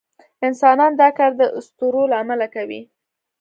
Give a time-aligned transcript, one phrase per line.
[0.47, 2.81] انسانان دا کار د اسطورو له امله کوي.